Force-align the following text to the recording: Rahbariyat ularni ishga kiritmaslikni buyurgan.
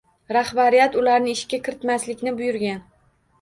Rahbariyat 0.35 0.97
ularni 1.01 1.35
ishga 1.37 1.59
kiritmaslikni 1.67 2.35
buyurgan. 2.41 2.83